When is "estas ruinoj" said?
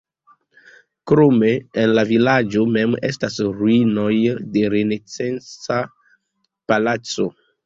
3.11-4.09